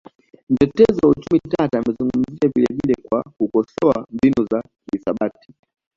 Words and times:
Mtetezi 0.49 1.01
wa 1.05 1.09
uchumi 1.09 1.39
tata 1.57 1.77
amezungumzia 1.79 2.49
vilevile 2.55 2.95
kwa 3.09 3.23
kukosoa 3.37 4.07
mbinu 4.11 4.47
za 4.51 4.63
kihisabati 4.85 5.53